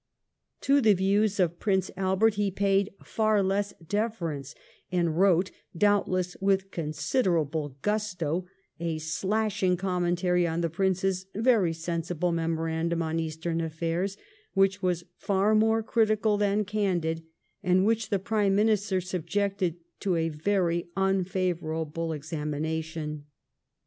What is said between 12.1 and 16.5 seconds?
memorandum on Eastern Affairs, which was far more critical